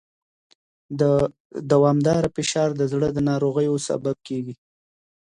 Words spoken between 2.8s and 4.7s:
زړه ناروغیو سبب کېږي.